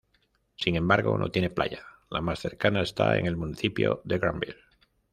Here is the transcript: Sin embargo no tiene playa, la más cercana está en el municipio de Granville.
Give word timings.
Sin 0.55 0.75
embargo 0.77 1.15
no 1.19 1.29
tiene 1.29 1.51
playa, 1.51 1.85
la 2.09 2.21
más 2.21 2.39
cercana 2.39 2.81
está 2.81 3.19
en 3.19 3.27
el 3.27 3.37
municipio 3.37 4.01
de 4.03 4.17
Granville. 4.17 4.57